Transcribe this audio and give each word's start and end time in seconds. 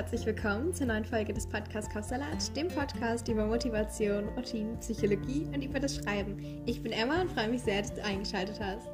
herzlich 0.00 0.24
willkommen 0.24 0.72
zur 0.72 0.86
neuen 0.86 1.04
Folge 1.04 1.34
des 1.34 1.46
Podcasts 1.46 1.92
Kopfsalat, 1.92 2.56
dem 2.56 2.68
Podcast 2.68 3.28
über 3.28 3.44
Motivation, 3.44 4.30
Routine, 4.30 4.78
Psychologie 4.78 5.46
und 5.52 5.62
über 5.62 5.78
das 5.78 5.96
Schreiben. 5.96 6.62
Ich 6.64 6.82
bin 6.82 6.90
Emma 6.90 7.20
und 7.20 7.30
freue 7.30 7.48
mich 7.48 7.60
sehr, 7.60 7.82
dass 7.82 7.92
du 7.92 8.02
eingeschaltet 8.02 8.58
hast. 8.58 8.88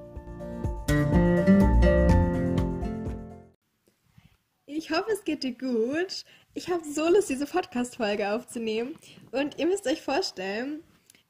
Ich 4.66 4.91
hoffe, 4.91 5.12
es 5.12 5.23
geht 5.23 5.45
dir 5.45 5.56
gut. 5.56 6.24
Ich 6.55 6.69
habe 6.70 6.82
so 6.84 7.09
Lust, 7.09 7.30
diese 7.30 7.46
Podcast-Folge 7.46 8.29
aufzunehmen. 8.32 8.96
Und 9.30 9.61
ihr 9.61 9.68
müsst 9.68 9.86
euch 9.86 10.02
vorstellen, 10.02 10.82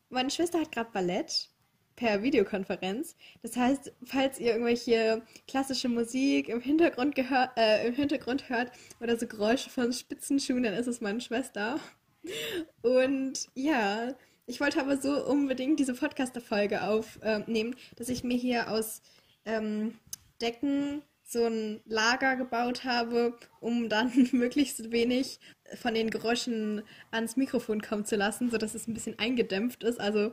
meine 0.09 0.31
Schwester 0.31 0.59
hat 0.59 0.73
gerade 0.73 0.89
Ballett 0.91 1.51
per 1.97 2.23
Videokonferenz. 2.23 3.17
Das 3.43 3.57
heißt, 3.57 3.93
falls 4.05 4.39
ihr 4.39 4.53
irgendwelche 4.53 5.23
klassische 5.49 5.89
Musik 5.89 6.49
im 6.49 6.61
Hintergrund, 6.61 7.19
äh, 7.57 7.87
im 7.87 7.95
Hintergrund 7.95 8.49
hört 8.49 8.71
oder 9.01 9.17
so 9.17 9.27
Geräusche 9.27 9.71
von 9.71 9.93
Spitzenschuhen, 9.93 10.63
dann 10.63 10.75
ist 10.75 10.87
es 10.87 11.01
meine 11.01 11.21
Schwester. 11.21 11.81
Und 12.83 13.47
ja, 13.55 14.15
ich 14.47 14.61
wollte 14.61 14.81
aber 14.81 14.97
so 14.97 15.27
unbedingt 15.27 15.81
diese 15.81 15.95
Podcast-Folge 15.95 16.83
aufnehmen, 16.83 17.75
dass 17.97 18.09
ich 18.09 18.23
mir 18.23 18.37
hier 18.37 18.71
aus 18.71 19.03
ähm, 19.45 19.99
Decken 20.41 21.03
so 21.25 21.45
ein 21.45 21.81
Lager 21.85 22.37
gebaut 22.37 22.85
habe, 22.85 23.37
um 23.61 23.89
dann 23.89 24.13
möglichst 24.33 24.93
wenig 24.93 25.41
von 25.81 25.95
den 25.95 26.11
Geräuschen 26.11 26.83
ans 27.11 27.37
Mikrofon 27.37 27.83
kommen 27.83 28.05
zu 28.05 28.15
lassen, 28.15 28.51
sodass 28.51 28.75
es 28.75 28.87
ein 28.87 28.95
bisschen 28.95 29.19
eingedämpft 29.19 29.83
ist. 29.83 30.01
Also 30.01 30.33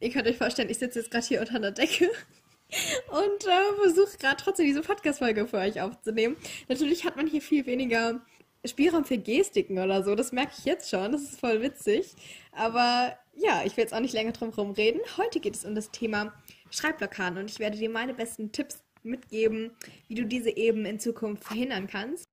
ihr 0.00 0.10
könnt 0.10 0.26
euch 0.26 0.36
vorstellen, 0.36 0.70
ich 0.70 0.78
sitze 0.78 1.00
jetzt 1.00 1.10
gerade 1.10 1.26
hier 1.26 1.40
unter 1.40 1.58
der 1.58 1.72
Decke 1.72 2.04
und 3.10 3.46
äh, 3.46 3.82
versuche 3.82 4.18
gerade 4.18 4.36
trotzdem 4.36 4.66
diese 4.66 4.82
Podcast-Folge 4.82 5.46
für 5.46 5.58
euch 5.58 5.80
aufzunehmen. 5.80 6.36
Natürlich 6.68 7.04
hat 7.04 7.16
man 7.16 7.26
hier 7.26 7.42
viel 7.42 7.66
weniger 7.66 8.20
Spielraum 8.64 9.04
für 9.04 9.18
Gestiken 9.18 9.78
oder 9.78 10.02
so. 10.02 10.14
Das 10.14 10.32
merke 10.32 10.52
ich 10.58 10.64
jetzt 10.64 10.90
schon. 10.90 11.12
Das 11.12 11.22
ist 11.22 11.40
voll 11.40 11.62
witzig. 11.62 12.14
Aber 12.52 13.16
ja, 13.34 13.62
ich 13.64 13.76
will 13.76 13.84
jetzt 13.84 13.94
auch 13.94 14.00
nicht 14.00 14.14
länger 14.14 14.32
drum 14.32 14.54
herum 14.54 14.72
reden. 14.72 15.00
Heute 15.16 15.40
geht 15.40 15.54
es 15.54 15.64
um 15.64 15.74
das 15.74 15.90
Thema 15.90 16.32
Schreibblockaden 16.70 17.38
und 17.38 17.50
ich 17.50 17.58
werde 17.58 17.78
dir 17.78 17.90
meine 17.90 18.14
besten 18.14 18.52
Tipps 18.52 18.82
mitgeben, 19.02 19.70
wie 20.08 20.14
du 20.14 20.24
diese 20.24 20.50
eben 20.50 20.84
in 20.84 20.98
Zukunft 20.98 21.44
verhindern 21.44 21.86
kannst. 21.86 22.26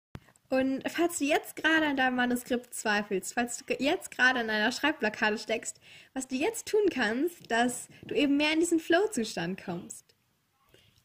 Und 0.53 0.83
falls 0.87 1.17
du 1.17 1.25
jetzt 1.25 1.55
gerade 1.55 1.87
an 1.87 1.97
deinem 1.97 2.15
Manuskript 2.15 2.75
zweifelst, 2.75 3.33
falls 3.33 3.57
du 3.57 3.73
jetzt 3.79 4.11
gerade 4.11 4.41
in 4.41 4.51
einer 4.51 4.71
Schreibblockade 4.71 5.39
steckst, 5.39 5.79
was 6.13 6.27
du 6.27 6.35
jetzt 6.35 6.67
tun 6.67 6.91
kannst, 6.93 7.49
dass 7.49 7.87
du 8.03 8.13
eben 8.13 8.37
mehr 8.37 8.53
in 8.53 8.59
diesen 8.59 8.79
Flow-Zustand 8.79 9.59
kommst. 9.59 10.13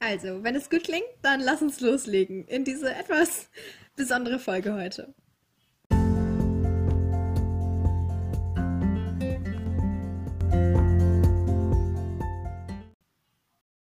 Also, 0.01 0.45
wenn 0.45 0.55
es 0.55 0.69
gut 0.69 0.85
klingt, 0.85 1.09
dann 1.23 1.41
lass 1.41 1.63
uns 1.63 1.81
loslegen 1.81 2.47
in 2.47 2.65
diese 2.65 2.95
etwas 2.95 3.49
besondere 3.97 4.39
Folge 4.39 4.75
heute. 4.75 5.15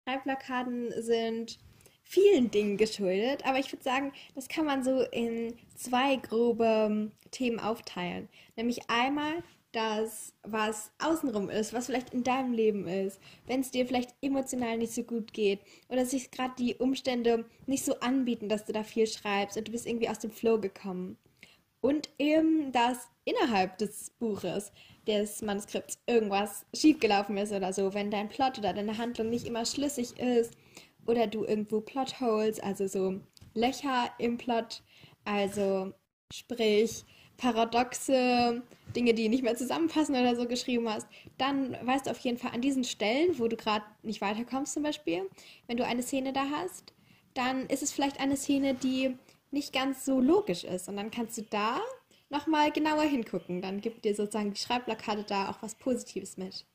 Schreibblockaden 0.06 0.92
sind 1.02 1.58
vielen 2.10 2.50
Dingen 2.50 2.76
geschuldet, 2.76 3.46
aber 3.46 3.60
ich 3.60 3.70
würde 3.72 3.84
sagen, 3.84 4.12
das 4.34 4.48
kann 4.48 4.64
man 4.64 4.82
so 4.82 5.02
in 5.12 5.54
zwei 5.76 6.16
grobe 6.16 6.64
ähm, 6.64 7.12
Themen 7.30 7.60
aufteilen. 7.60 8.28
Nämlich 8.56 8.80
einmal 8.90 9.44
das, 9.70 10.34
was 10.42 10.90
außenrum 10.98 11.48
ist, 11.48 11.72
was 11.72 11.86
vielleicht 11.86 12.12
in 12.12 12.24
deinem 12.24 12.52
Leben 12.52 12.88
ist, 12.88 13.20
wenn 13.46 13.60
es 13.60 13.70
dir 13.70 13.86
vielleicht 13.86 14.12
emotional 14.22 14.76
nicht 14.78 14.92
so 14.92 15.04
gut 15.04 15.32
geht 15.32 15.60
oder 15.88 16.04
sich 16.04 16.32
gerade 16.32 16.54
die 16.58 16.74
Umstände 16.74 17.44
nicht 17.66 17.84
so 17.84 17.94
anbieten, 18.00 18.48
dass 18.48 18.64
du 18.64 18.72
da 18.72 18.82
viel 18.82 19.06
schreibst 19.06 19.56
und 19.56 19.68
du 19.68 19.72
bist 19.72 19.86
irgendwie 19.86 20.08
aus 20.08 20.18
dem 20.18 20.32
Flow 20.32 20.58
gekommen. 20.58 21.16
Und 21.80 22.10
eben 22.18 22.72
das 22.72 23.08
innerhalb 23.24 23.78
des 23.78 24.10
Buches, 24.18 24.72
des 25.06 25.42
Manuskripts, 25.42 26.00
irgendwas 26.06 26.66
schiefgelaufen 26.74 27.36
ist 27.36 27.52
oder 27.52 27.72
so, 27.72 27.94
wenn 27.94 28.10
dein 28.10 28.28
Plot 28.28 28.58
oder 28.58 28.72
deine 28.72 28.98
Handlung 28.98 29.30
nicht 29.30 29.46
immer 29.46 29.64
schlüssig 29.64 30.18
ist 30.18 30.56
oder 31.06 31.26
du 31.26 31.44
irgendwo 31.44 31.80
Plotholes, 31.80 32.60
also 32.60 32.86
so 32.86 33.20
Löcher 33.54 34.10
im 34.18 34.36
Plot, 34.38 34.82
also 35.24 35.92
sprich 36.32 37.04
paradoxe 37.36 38.62
Dinge, 38.94 39.14
die 39.14 39.28
nicht 39.28 39.42
mehr 39.42 39.56
zusammenpassen 39.56 40.14
oder 40.14 40.36
so 40.36 40.46
geschrieben 40.46 40.88
hast, 40.88 41.08
dann 41.38 41.76
weißt 41.82 42.06
du 42.06 42.10
auf 42.10 42.18
jeden 42.18 42.36
Fall 42.36 42.52
an 42.52 42.60
diesen 42.60 42.84
Stellen, 42.84 43.38
wo 43.38 43.48
du 43.48 43.56
gerade 43.56 43.84
nicht 44.02 44.20
weiterkommst 44.20 44.74
zum 44.74 44.82
Beispiel, 44.82 45.28
wenn 45.66 45.76
du 45.76 45.86
eine 45.86 46.02
Szene 46.02 46.32
da 46.32 46.44
hast, 46.50 46.92
dann 47.34 47.66
ist 47.66 47.82
es 47.82 47.92
vielleicht 47.92 48.20
eine 48.20 48.36
Szene, 48.36 48.74
die 48.74 49.16
nicht 49.50 49.72
ganz 49.72 50.04
so 50.04 50.20
logisch 50.20 50.64
ist 50.64 50.88
und 50.88 50.96
dann 50.96 51.10
kannst 51.10 51.38
du 51.38 51.42
da 51.42 51.80
nochmal 52.28 52.70
genauer 52.70 53.02
hingucken. 53.02 53.60
Dann 53.60 53.80
gibt 53.80 54.04
dir 54.04 54.14
sozusagen 54.14 54.52
die 54.52 54.60
Schreibblockade 54.60 55.24
da 55.24 55.50
auch 55.50 55.62
was 55.62 55.74
Positives 55.74 56.36
mit 56.36 56.66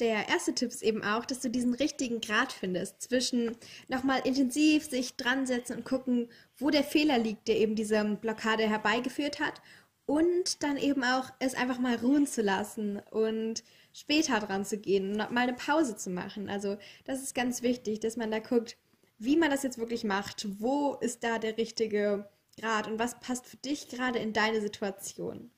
der 0.00 0.28
erste 0.28 0.54
Tipp 0.54 0.70
ist 0.70 0.82
eben 0.82 1.04
auch, 1.04 1.24
dass 1.24 1.40
du 1.40 1.50
diesen 1.50 1.74
richtigen 1.74 2.20
Grad 2.20 2.52
findest 2.52 3.02
zwischen 3.02 3.56
nochmal 3.88 4.20
intensiv 4.24 4.88
sich 4.88 5.16
dran 5.16 5.46
setzen 5.46 5.76
und 5.76 5.84
gucken, 5.84 6.28
wo 6.56 6.70
der 6.70 6.84
Fehler 6.84 7.18
liegt, 7.18 7.48
der 7.48 7.58
eben 7.58 7.74
diese 7.74 8.02
Blockade 8.20 8.68
herbeigeführt 8.68 9.38
hat 9.38 9.60
und 10.06 10.62
dann 10.62 10.76
eben 10.76 11.04
auch 11.04 11.30
es 11.38 11.54
einfach 11.54 11.78
mal 11.78 11.96
ruhen 11.96 12.26
zu 12.26 12.42
lassen 12.42 13.00
und 13.10 13.62
später 13.92 14.40
dran 14.40 14.64
zu 14.64 14.78
gehen, 14.78 15.16
mal 15.16 15.36
eine 15.36 15.52
Pause 15.52 15.96
zu 15.96 16.10
machen. 16.10 16.48
Also 16.48 16.78
das 17.04 17.22
ist 17.22 17.34
ganz 17.34 17.62
wichtig, 17.62 18.00
dass 18.00 18.16
man 18.16 18.30
da 18.30 18.38
guckt, 18.38 18.76
wie 19.18 19.36
man 19.36 19.50
das 19.50 19.62
jetzt 19.62 19.78
wirklich 19.78 20.04
macht, 20.04 20.48
wo 20.60 20.94
ist 20.94 21.22
da 21.22 21.38
der 21.38 21.58
richtige 21.58 22.28
Grad 22.58 22.88
und 22.88 22.98
was 22.98 23.20
passt 23.20 23.46
für 23.46 23.58
dich 23.58 23.88
gerade 23.88 24.18
in 24.18 24.32
deine 24.32 24.60
Situation. 24.60 25.50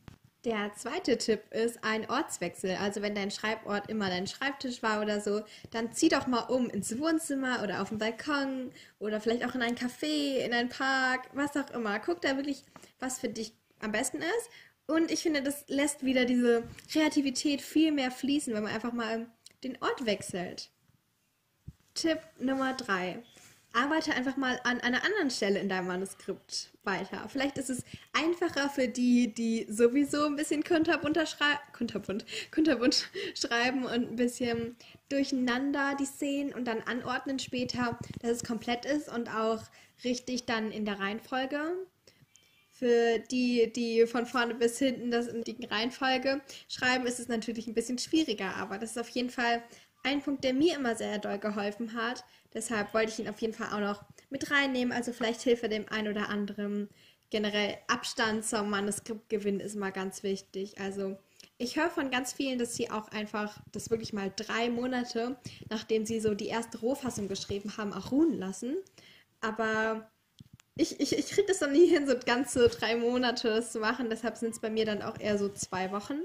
Der 0.44 0.72
zweite 0.74 1.18
Tipp 1.18 1.40
ist 1.52 1.84
ein 1.84 2.10
Ortswechsel. 2.10 2.76
Also 2.80 3.00
wenn 3.00 3.14
dein 3.14 3.30
Schreibort 3.30 3.88
immer 3.88 4.08
dein 4.08 4.26
Schreibtisch 4.26 4.82
war 4.82 5.00
oder 5.00 5.20
so, 5.20 5.42
dann 5.70 5.92
zieh 5.92 6.08
doch 6.08 6.26
mal 6.26 6.40
um 6.48 6.68
ins 6.68 6.98
Wohnzimmer 6.98 7.62
oder 7.62 7.80
auf 7.80 7.90
den 7.90 7.98
Balkon 7.98 8.72
oder 8.98 9.20
vielleicht 9.20 9.44
auch 9.44 9.54
in 9.54 9.62
ein 9.62 9.76
Café, 9.76 10.38
in 10.38 10.52
einen 10.52 10.68
Park, 10.68 11.28
was 11.32 11.56
auch 11.56 11.70
immer. 11.70 12.00
Guck 12.00 12.22
da 12.22 12.36
wirklich, 12.36 12.64
was 12.98 13.20
für 13.20 13.28
dich 13.28 13.52
am 13.78 13.92
besten 13.92 14.18
ist. 14.18 14.50
Und 14.86 15.12
ich 15.12 15.22
finde, 15.22 15.42
das 15.42 15.64
lässt 15.68 16.04
wieder 16.04 16.24
diese 16.24 16.64
Kreativität 16.90 17.62
viel 17.62 17.92
mehr 17.92 18.10
fließen, 18.10 18.52
wenn 18.52 18.64
man 18.64 18.74
einfach 18.74 18.92
mal 18.92 19.26
den 19.62 19.80
Ort 19.80 20.06
wechselt. 20.06 20.70
Tipp 21.94 22.18
Nummer 22.40 22.74
drei 22.74 23.22
arbeite 23.72 24.12
einfach 24.14 24.36
mal 24.36 24.60
an 24.64 24.80
einer 24.80 25.04
anderen 25.04 25.30
Stelle 25.30 25.58
in 25.58 25.68
deinem 25.68 25.86
Manuskript 25.86 26.72
weiter. 26.84 27.28
Vielleicht 27.28 27.58
ist 27.58 27.70
es 27.70 27.84
einfacher 28.12 28.68
für 28.68 28.88
die, 28.88 29.32
die 29.32 29.66
sowieso 29.68 30.26
ein 30.26 30.36
bisschen 30.36 30.62
kunterbunt, 30.62 31.18
kunterbunt, 31.76 32.24
kunterbunt 32.52 33.08
schreiben 33.34 33.84
und 33.84 34.10
ein 34.10 34.16
bisschen 34.16 34.76
durcheinander 35.08 35.96
die 35.98 36.06
Szenen 36.06 36.52
und 36.52 36.66
dann 36.66 36.80
anordnen 36.82 37.38
später, 37.38 37.98
dass 38.20 38.30
es 38.32 38.44
komplett 38.44 38.84
ist 38.84 39.08
und 39.08 39.28
auch 39.28 39.62
richtig 40.04 40.46
dann 40.46 40.70
in 40.70 40.84
der 40.84 40.98
Reihenfolge. 40.98 41.60
Für 42.70 43.18
die, 43.30 43.72
die 43.72 44.06
von 44.06 44.26
vorne 44.26 44.54
bis 44.54 44.78
hinten 44.78 45.10
das 45.10 45.28
in 45.28 45.44
die 45.44 45.66
Reihenfolge 45.66 46.40
schreiben, 46.68 47.06
ist 47.06 47.20
es 47.20 47.28
natürlich 47.28 47.66
ein 47.68 47.74
bisschen 47.74 47.98
schwieriger, 47.98 48.56
aber 48.56 48.78
das 48.78 48.92
ist 48.92 48.98
auf 48.98 49.08
jeden 49.10 49.30
Fall 49.30 49.62
ein 50.02 50.22
Punkt, 50.22 50.44
der 50.44 50.54
mir 50.54 50.76
immer 50.76 50.96
sehr 50.96 51.18
doll 51.18 51.38
geholfen 51.38 51.94
hat. 51.94 52.24
Deshalb 52.54 52.92
wollte 52.94 53.12
ich 53.12 53.18
ihn 53.18 53.28
auf 53.28 53.40
jeden 53.40 53.54
Fall 53.54 53.68
auch 53.68 53.80
noch 53.80 54.04
mit 54.30 54.50
reinnehmen. 54.50 54.92
Also 54.92 55.12
vielleicht 55.12 55.42
Hilfe 55.42 55.68
dem 55.68 55.88
einen 55.88 56.08
oder 56.08 56.28
anderen. 56.28 56.88
Generell 57.30 57.78
Abstand 57.88 58.44
zum 58.44 58.68
Manuskriptgewinn 58.70 59.60
ist 59.60 59.76
mal 59.76 59.90
ganz 59.90 60.22
wichtig. 60.22 60.78
Also 60.78 61.16
ich 61.56 61.76
höre 61.76 61.90
von 61.90 62.10
ganz 62.10 62.32
vielen, 62.32 62.58
dass 62.58 62.74
sie 62.74 62.90
auch 62.90 63.08
einfach 63.08 63.60
das 63.72 63.90
wirklich 63.90 64.12
mal 64.12 64.32
drei 64.34 64.68
Monate, 64.68 65.36
nachdem 65.70 66.04
sie 66.04 66.20
so 66.20 66.34
die 66.34 66.48
erste 66.48 66.78
Rohfassung 66.78 67.28
geschrieben 67.28 67.76
haben, 67.76 67.92
auch 67.92 68.10
ruhen 68.10 68.38
lassen. 68.38 68.76
Aber 69.40 70.10
ich, 70.76 71.00
ich, 71.00 71.16
ich 71.16 71.30
kriege 71.30 71.48
das 71.48 71.58
dann 71.58 71.72
nie 71.72 71.86
hin, 71.86 72.06
so 72.06 72.14
ganze 72.18 72.68
drei 72.68 72.96
Monate 72.96 73.62
zu 73.62 73.78
machen. 73.78 74.10
Deshalb 74.10 74.36
sind 74.36 74.50
es 74.50 74.60
bei 74.60 74.70
mir 74.70 74.84
dann 74.84 75.02
auch 75.02 75.18
eher 75.18 75.38
so 75.38 75.48
zwei 75.48 75.90
Wochen. 75.92 76.22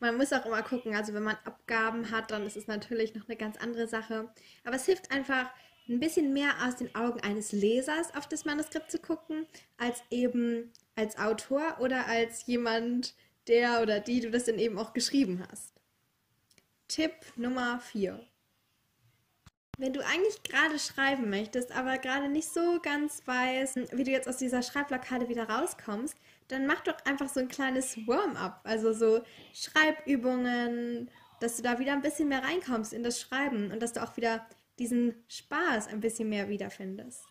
Man 0.00 0.16
muss 0.16 0.32
auch 0.32 0.46
immer 0.46 0.62
gucken, 0.62 0.96
also 0.96 1.14
wenn 1.14 1.22
man 1.22 1.36
Abgaben 1.44 2.10
hat, 2.10 2.30
dann 2.30 2.46
ist 2.46 2.56
es 2.56 2.66
natürlich 2.66 3.14
noch 3.14 3.28
eine 3.28 3.36
ganz 3.36 3.58
andere 3.58 3.86
Sache. 3.86 4.28
Aber 4.64 4.76
es 4.76 4.86
hilft 4.86 5.12
einfach, 5.12 5.50
ein 5.90 6.00
bisschen 6.00 6.32
mehr 6.32 6.54
aus 6.64 6.76
den 6.76 6.94
Augen 6.94 7.20
eines 7.20 7.52
Lesers 7.52 8.14
auf 8.14 8.28
das 8.28 8.44
Manuskript 8.44 8.90
zu 8.90 8.98
gucken, 8.98 9.46
als 9.76 10.02
eben 10.10 10.72
als 10.94 11.18
Autor 11.18 11.78
oder 11.80 12.06
als 12.06 12.46
jemand, 12.46 13.14
der 13.48 13.82
oder 13.82 14.00
die 14.00 14.20
du 14.20 14.30
das 14.30 14.44
dann 14.44 14.58
eben 14.58 14.78
auch 14.78 14.92
geschrieben 14.92 15.44
hast. 15.50 15.74
Tipp 16.88 17.12
Nummer 17.36 17.80
4. 17.80 18.24
Wenn 19.78 19.92
du 19.92 20.04
eigentlich 20.04 20.42
gerade 20.42 20.78
schreiben 20.78 21.30
möchtest, 21.30 21.72
aber 21.72 21.98
gerade 21.98 22.28
nicht 22.28 22.52
so 22.52 22.80
ganz 22.82 23.26
weißt, 23.26 23.96
wie 23.96 24.04
du 24.04 24.10
jetzt 24.10 24.28
aus 24.28 24.36
dieser 24.36 24.62
Schreibblockade 24.62 25.28
wieder 25.28 25.48
rauskommst, 25.48 26.16
dann 26.50 26.66
mach 26.66 26.80
doch 26.80 26.96
einfach 27.04 27.28
so 27.28 27.40
ein 27.40 27.48
kleines 27.48 27.96
Warm-up, 28.06 28.60
also 28.64 28.92
so 28.92 29.22
Schreibübungen, 29.52 31.10
dass 31.40 31.56
du 31.56 31.62
da 31.62 31.78
wieder 31.78 31.92
ein 31.92 32.02
bisschen 32.02 32.28
mehr 32.28 32.42
reinkommst 32.42 32.92
in 32.92 33.02
das 33.02 33.20
Schreiben 33.20 33.70
und 33.70 33.80
dass 33.80 33.92
du 33.92 34.02
auch 34.02 34.16
wieder 34.16 34.46
diesen 34.78 35.14
Spaß 35.28 35.88
ein 35.88 36.00
bisschen 36.00 36.28
mehr 36.28 36.48
wiederfindest. 36.48 37.22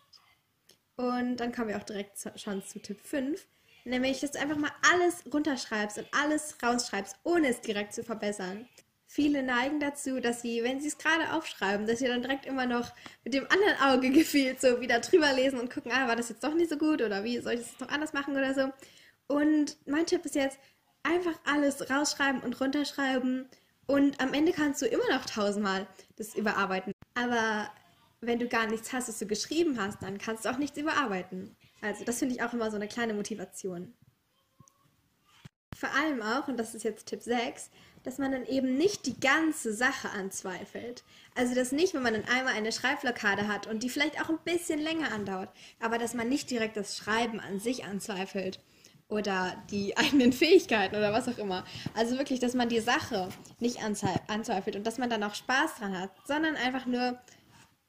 Und 0.96 1.36
dann 1.36 1.52
kommen 1.52 1.68
wir 1.68 1.78
auch 1.78 1.84
direkt 1.84 2.18
schon 2.36 2.62
zu 2.62 2.78
Tipp 2.78 3.00
5. 3.02 3.46
Nämlich, 3.84 4.20
dass 4.20 4.32
du 4.32 4.40
einfach 4.40 4.56
mal 4.56 4.72
alles 4.92 5.24
runterschreibst 5.32 5.98
und 5.98 6.06
alles 6.12 6.56
rausschreibst, 6.62 7.16
ohne 7.24 7.48
es 7.48 7.60
direkt 7.60 7.94
zu 7.94 8.04
verbessern. 8.04 8.68
Viele 9.06 9.42
neigen 9.42 9.80
dazu, 9.80 10.20
dass 10.20 10.42
sie, 10.42 10.62
wenn 10.62 10.80
sie 10.80 10.88
es 10.88 10.98
gerade 10.98 11.32
aufschreiben, 11.32 11.86
dass 11.86 11.98
sie 11.98 12.06
dann 12.06 12.22
direkt 12.22 12.46
immer 12.46 12.66
noch 12.66 12.92
mit 13.24 13.34
dem 13.34 13.46
anderen 13.50 13.80
Auge 13.80 14.10
gefühlt 14.18 14.60
so 14.60 14.80
wieder 14.80 15.00
drüber 15.00 15.32
lesen 15.32 15.58
und 15.58 15.72
gucken, 15.72 15.90
ah, 15.92 16.06
war 16.06 16.16
das 16.16 16.28
jetzt 16.28 16.44
doch 16.44 16.54
nicht 16.54 16.70
so 16.70 16.76
gut 16.76 17.02
oder 17.02 17.24
wie 17.24 17.38
soll 17.40 17.54
ich 17.54 17.62
das 17.62 17.80
noch 17.80 17.88
anders 17.88 18.12
machen 18.12 18.36
oder 18.36 18.54
so. 18.54 18.70
Und 19.30 19.76
mein 19.86 20.06
Tipp 20.06 20.26
ist 20.26 20.34
jetzt, 20.34 20.58
einfach 21.04 21.38
alles 21.44 21.88
rausschreiben 21.88 22.42
und 22.42 22.60
runterschreiben 22.60 23.48
und 23.86 24.20
am 24.20 24.34
Ende 24.34 24.52
kannst 24.52 24.82
du 24.82 24.86
immer 24.86 25.08
noch 25.08 25.24
tausendmal 25.24 25.86
das 26.16 26.34
überarbeiten. 26.34 26.92
Aber 27.14 27.70
wenn 28.20 28.40
du 28.40 28.48
gar 28.48 28.66
nichts 28.66 28.92
hast, 28.92 29.08
was 29.08 29.20
du 29.20 29.26
geschrieben 29.26 29.80
hast, 29.80 30.02
dann 30.02 30.18
kannst 30.18 30.44
du 30.44 30.50
auch 30.50 30.58
nichts 30.58 30.76
überarbeiten. 30.76 31.56
Also 31.80 32.04
das 32.04 32.18
finde 32.18 32.34
ich 32.34 32.42
auch 32.42 32.52
immer 32.52 32.72
so 32.72 32.76
eine 32.76 32.88
kleine 32.88 33.14
Motivation. 33.14 33.94
Vor 35.76 35.90
allem 35.94 36.22
auch, 36.22 36.48
und 36.48 36.56
das 36.56 36.74
ist 36.74 36.82
jetzt 36.82 37.06
Tipp 37.06 37.22
6, 37.22 37.70
dass 38.02 38.18
man 38.18 38.32
dann 38.32 38.46
eben 38.46 38.76
nicht 38.76 39.06
die 39.06 39.18
ganze 39.20 39.72
Sache 39.72 40.10
anzweifelt. 40.10 41.04
Also 41.36 41.54
das 41.54 41.70
nicht, 41.70 41.94
wenn 41.94 42.02
man 42.02 42.14
dann 42.14 42.24
einmal 42.24 42.54
eine 42.54 42.72
Schreibblockade 42.72 43.46
hat 43.46 43.68
und 43.68 43.84
die 43.84 43.90
vielleicht 43.90 44.20
auch 44.20 44.28
ein 44.28 44.40
bisschen 44.44 44.80
länger 44.80 45.12
andauert, 45.12 45.50
aber 45.78 45.98
dass 45.98 46.14
man 46.14 46.28
nicht 46.28 46.50
direkt 46.50 46.76
das 46.76 46.96
Schreiben 46.96 47.38
an 47.38 47.60
sich 47.60 47.84
anzweifelt 47.84 48.58
oder 49.10 49.62
die 49.70 49.96
eigenen 49.96 50.32
Fähigkeiten 50.32 50.96
oder 50.96 51.12
was 51.12 51.28
auch 51.28 51.38
immer. 51.38 51.64
Also 51.94 52.16
wirklich, 52.16 52.40
dass 52.40 52.54
man 52.54 52.68
die 52.68 52.80
Sache 52.80 53.28
nicht 53.58 53.82
anzweifelt 53.82 54.76
und 54.76 54.86
dass 54.86 54.98
man 54.98 55.10
dann 55.10 55.22
auch 55.22 55.34
Spaß 55.34 55.76
dran 55.76 55.98
hat, 55.98 56.10
sondern 56.26 56.56
einfach 56.56 56.86
nur 56.86 57.18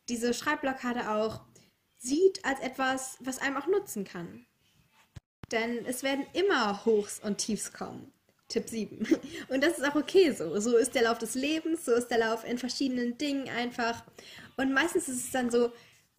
diese 0.09 0.33
Schreibblockade 0.33 1.09
auch 1.09 1.41
sieht 1.97 2.43
als 2.43 2.59
etwas, 2.59 3.17
was 3.21 3.39
einem 3.39 3.57
auch 3.57 3.67
nutzen 3.67 4.03
kann. 4.03 4.45
Denn 5.51 5.85
es 5.85 6.03
werden 6.03 6.25
immer 6.33 6.85
Hochs 6.85 7.19
und 7.19 7.37
Tiefs 7.37 7.73
kommen. 7.73 8.11
Tipp 8.47 8.67
7. 8.67 9.07
Und 9.49 9.63
das 9.63 9.77
ist 9.77 9.85
auch 9.87 9.95
okay 9.95 10.31
so. 10.31 10.59
So 10.59 10.75
ist 10.75 10.93
der 10.93 11.03
Lauf 11.03 11.17
des 11.17 11.35
Lebens, 11.35 11.85
so 11.85 11.93
ist 11.93 12.09
der 12.09 12.19
Lauf 12.19 12.43
in 12.43 12.57
verschiedenen 12.57 13.17
Dingen 13.17 13.47
einfach. 13.49 14.03
Und 14.57 14.73
meistens 14.73 15.07
ist 15.07 15.25
es 15.25 15.31
dann 15.31 15.49
so, 15.49 15.71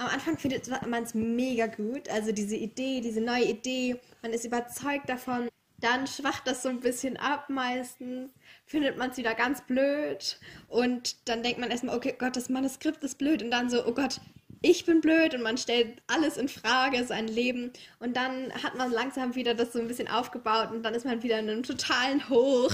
am 0.02 0.08
Anfang 0.08 0.38
findet 0.38 0.68
man 0.86 1.02
es 1.02 1.14
mega 1.14 1.66
gut, 1.66 2.08
also 2.08 2.32
diese 2.32 2.56
Idee, 2.56 3.00
diese 3.00 3.20
neue 3.20 3.44
Idee, 3.44 4.00
man 4.22 4.32
ist 4.32 4.44
überzeugt 4.44 5.08
davon. 5.08 5.48
Dann 5.78 6.06
schwacht 6.06 6.46
das 6.46 6.62
so 6.62 6.68
ein 6.68 6.80
bisschen 6.80 7.16
ab 7.16 7.48
meistens, 7.48 8.30
findet 8.66 8.96
man 8.98 9.10
es 9.10 9.16
wieder 9.16 9.34
ganz 9.34 9.62
blöd 9.62 10.38
und 10.68 11.28
dann 11.28 11.42
denkt 11.42 11.58
man 11.58 11.70
erstmal, 11.70 11.96
okay 11.96 12.14
Gott, 12.16 12.36
das 12.36 12.48
Manuskript 12.48 13.02
ist 13.02 13.18
blöd 13.18 13.42
und 13.42 13.50
dann 13.50 13.68
so, 13.68 13.84
oh 13.84 13.92
Gott, 13.92 14.20
ich 14.62 14.84
bin 14.86 15.00
blöd 15.00 15.34
und 15.34 15.42
man 15.42 15.58
stellt 15.58 16.00
alles 16.06 16.36
in 16.36 16.48
Frage, 16.48 17.04
sein 17.04 17.26
Leben. 17.26 17.72
Und 17.98 18.16
dann 18.16 18.52
hat 18.62 18.76
man 18.76 18.92
langsam 18.92 19.34
wieder 19.34 19.54
das 19.54 19.72
so 19.72 19.80
ein 19.80 19.88
bisschen 19.88 20.06
aufgebaut 20.06 20.70
und 20.70 20.84
dann 20.84 20.94
ist 20.94 21.04
man 21.04 21.22
wieder 21.24 21.38
in 21.40 21.50
einem 21.50 21.64
totalen 21.64 22.28
Hoch. 22.28 22.72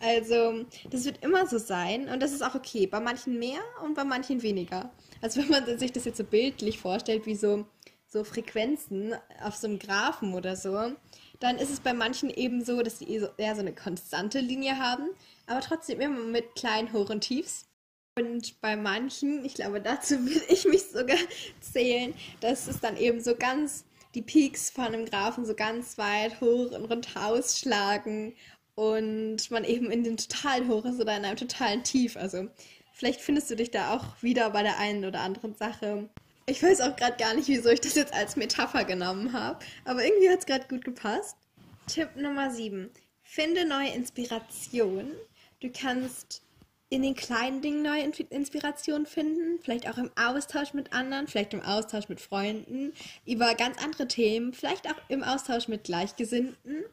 Also, 0.00 0.64
das 0.90 1.04
wird 1.04 1.22
immer 1.24 1.46
so 1.46 1.58
sein 1.58 2.08
und 2.08 2.20
das 2.20 2.32
ist 2.32 2.42
auch 2.42 2.56
okay. 2.56 2.88
Bei 2.88 2.98
manchen 2.98 3.38
mehr 3.38 3.60
und 3.84 3.94
bei 3.94 4.04
manchen 4.04 4.42
weniger. 4.42 4.90
Also, 5.20 5.40
wenn 5.40 5.48
man 5.48 5.78
sich 5.78 5.92
das 5.92 6.04
jetzt 6.04 6.18
so 6.18 6.24
bildlich 6.24 6.78
vorstellt, 6.78 7.26
wie 7.26 7.34
so, 7.34 7.66
so 8.06 8.24
Frequenzen 8.24 9.14
auf 9.42 9.56
so 9.56 9.66
einem 9.66 9.78
Graphen 9.78 10.34
oder 10.34 10.56
so, 10.56 10.92
dann 11.40 11.58
ist 11.58 11.70
es 11.70 11.80
bei 11.80 11.92
manchen 11.92 12.30
eben 12.30 12.64
so, 12.64 12.82
dass 12.82 12.98
sie 12.98 13.20
eher 13.36 13.54
so 13.54 13.60
eine 13.60 13.74
konstante 13.74 14.40
Linie 14.40 14.78
haben, 14.78 15.08
aber 15.46 15.60
trotzdem 15.60 16.00
immer 16.00 16.20
mit 16.20 16.54
kleinen 16.54 16.92
Hoch- 16.92 17.10
und 17.10 17.20
Tiefs. 17.20 17.66
Und 18.16 18.60
bei 18.60 18.76
manchen, 18.76 19.44
ich 19.44 19.54
glaube, 19.54 19.80
dazu 19.80 20.14
will 20.26 20.42
ich 20.48 20.64
mich 20.64 20.84
sogar 20.84 21.18
zählen, 21.60 22.14
dass 22.40 22.66
es 22.66 22.80
dann 22.80 22.96
eben 22.96 23.20
so 23.20 23.36
ganz 23.36 23.84
die 24.14 24.22
Peaks 24.22 24.70
von 24.70 24.86
einem 24.86 25.04
Graphen 25.04 25.44
so 25.44 25.54
ganz 25.54 25.98
weit 25.98 26.40
hoch 26.40 26.72
und 26.72 26.86
runter 26.86 27.26
ausschlagen 27.26 28.34
und 28.74 29.50
man 29.50 29.64
eben 29.64 29.90
in 29.90 30.02
den 30.02 30.16
totalen 30.16 30.68
Hoch 30.68 30.84
ist 30.84 31.00
oder 31.00 31.16
in 31.16 31.24
einem 31.24 31.36
totalen 31.36 31.84
Tief. 31.84 32.16
Also 32.16 32.48
vielleicht 32.98 33.20
findest 33.20 33.48
du 33.50 33.54
dich 33.54 33.70
da 33.70 33.94
auch 33.94 34.04
wieder 34.22 34.50
bei 34.50 34.62
der 34.62 34.78
einen 34.78 35.04
oder 35.04 35.20
anderen 35.20 35.54
Sache. 35.54 36.08
Ich 36.46 36.62
weiß 36.62 36.80
auch 36.80 36.96
gerade 36.96 37.16
gar 37.16 37.34
nicht, 37.34 37.46
wieso 37.48 37.68
ich 37.68 37.80
das 37.80 37.94
jetzt 37.94 38.12
als 38.12 38.34
Metapher 38.36 38.84
genommen 38.84 39.32
habe, 39.32 39.64
aber 39.84 40.04
irgendwie 40.04 40.28
hat 40.28 40.40
es 40.40 40.46
gerade 40.46 40.66
gut 40.66 40.84
gepasst. 40.84 41.36
Tipp 41.86 42.16
Nummer 42.16 42.50
7. 42.50 42.90
Finde 43.22 43.66
neue 43.66 43.90
Inspiration. 43.90 45.12
Du 45.60 45.70
kannst 45.70 46.42
in 46.90 47.02
den 47.02 47.14
kleinen 47.14 47.60
Dingen 47.60 47.82
neue 47.82 48.02
Inspiration 48.30 49.06
finden, 49.06 49.60
vielleicht 49.62 49.88
auch 49.88 49.98
im 49.98 50.10
Austausch 50.16 50.72
mit 50.72 50.92
anderen, 50.92 51.28
vielleicht 51.28 51.52
im 51.52 51.60
Austausch 51.60 52.08
mit 52.08 52.20
Freunden, 52.20 52.92
über 53.26 53.54
ganz 53.54 53.82
andere 53.84 54.08
Themen, 54.08 54.54
vielleicht 54.54 54.88
auch 54.88 54.98
im 55.08 55.22
Austausch 55.22 55.68
mit 55.68 55.84
Gleichgesinnten. 55.84 56.84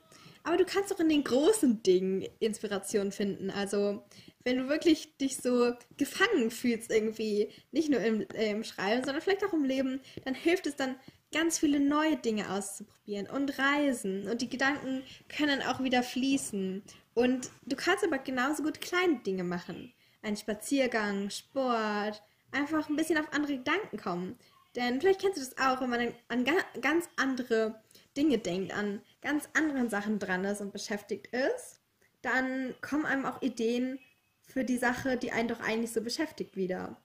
Aber 0.44 0.58
du 0.58 0.66
kannst 0.66 0.94
auch 0.94 1.00
in 1.00 1.10
den 1.10 1.24
großen 1.24 1.82
Dingen 1.82 2.28
Inspiration 2.40 3.12
finden. 3.12 3.50
Also 3.50 4.04
wenn 4.46 4.58
du 4.58 4.70
wirklich 4.70 5.18
dich 5.18 5.38
so 5.38 5.74
gefangen 5.98 6.52
fühlst 6.52 6.92
irgendwie, 6.92 7.52
nicht 7.72 7.90
nur 7.90 8.00
im, 8.00 8.22
äh, 8.34 8.52
im 8.52 8.64
Schreiben, 8.64 9.04
sondern 9.04 9.22
vielleicht 9.22 9.44
auch 9.44 9.54
im 9.54 9.66
Leben, 9.66 10.00
dann 10.24 10.36
hilft 10.36 10.68
es 10.68 10.76
dann 10.76 10.96
ganz 11.34 11.60
viele 11.60 11.80
neue 11.80 12.16
Dinge 12.16 12.50
auszuprobieren 12.52 13.28
und 13.28 13.58
reisen 13.60 14.28
und 14.30 14.42
die 14.42 14.50
Gedanken 14.50 15.04
können 15.28 15.62
auch 15.64 15.84
wieder 15.84 16.04
fließen 16.04 16.84
und 17.16 17.50
du 17.66 17.76
kannst 17.76 18.06
aber 18.06 18.20
genauso 18.20 18.64
gut 18.64 18.80
kleine 18.80 19.20
Dinge 19.20 19.44
machen. 19.44 19.94
Ein 20.22 20.38
Spaziergang, 20.38 21.30
Sport, 21.30 22.22
einfach 22.52 22.88
ein 22.88 22.96
bisschen 22.96 23.18
auf 23.18 23.34
andere 23.34 23.58
Gedanken 23.58 23.98
kommen. 23.98 24.38
Denn 24.76 25.00
vielleicht 25.00 25.22
kennst 25.22 25.38
du 25.38 25.42
das 25.42 25.58
auch, 25.58 25.82
wenn 25.82 25.90
man 25.90 26.14
an 26.28 26.46
ganz 26.82 27.10
andere 27.16 27.82
Dinge 28.16 28.38
denkt, 28.38 28.74
an 28.74 29.02
ganz 29.22 29.50
anderen 29.54 29.90
Sachen 29.90 30.20
dran 30.20 30.44
ist 30.46 30.62
und 30.62 30.74
beschäftigt 30.74 31.28
ist, 31.28 31.82
dann 32.22 32.76
kommen 32.82 33.06
einem 33.06 33.26
auch 33.26 33.42
Ideen 33.42 34.00
für 34.56 34.64
die 34.64 34.78
Sache, 34.78 35.18
die 35.18 35.32
einen 35.32 35.50
doch 35.50 35.60
eigentlich 35.60 35.92
so 35.92 36.02
beschäftigt, 36.02 36.56
wieder. 36.56 36.96